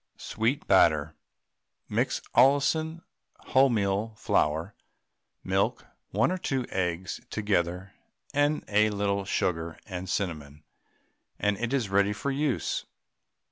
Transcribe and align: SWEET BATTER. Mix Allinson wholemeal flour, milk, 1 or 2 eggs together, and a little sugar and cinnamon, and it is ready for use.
SWEET 0.17 0.65
BATTER. 0.65 1.15
Mix 1.87 2.23
Allinson 2.33 3.03
wholemeal 3.49 4.17
flour, 4.17 4.73
milk, 5.43 5.85
1 6.09 6.31
or 6.31 6.39
2 6.39 6.65
eggs 6.71 7.21
together, 7.29 7.93
and 8.33 8.63
a 8.67 8.89
little 8.89 9.25
sugar 9.25 9.77
and 9.85 10.09
cinnamon, 10.09 10.63
and 11.37 11.55
it 11.59 11.71
is 11.71 11.89
ready 11.89 12.13
for 12.13 12.31
use. 12.31 12.87